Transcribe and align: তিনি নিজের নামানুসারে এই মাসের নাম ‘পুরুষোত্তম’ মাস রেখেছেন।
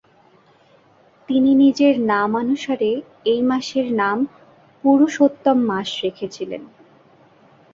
তিনি 1.29 1.51
নিজের 1.55 1.93
নামানুসারে 2.11 2.91
এই 3.25 3.41
মাসের 3.41 3.87
নাম 3.93 4.17
‘পুরুষোত্তম’ 4.83 5.57
মাস 5.69 5.89
রেখেছেন। 6.03 6.51